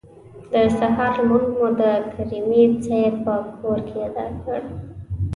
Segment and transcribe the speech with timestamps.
[0.51, 1.81] د سهار لمونځ مو د
[2.13, 4.61] کریمي صیب په کور کې ادا کړ.